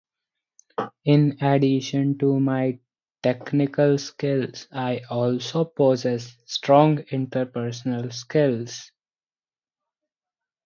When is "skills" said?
3.99-4.67, 8.11-8.91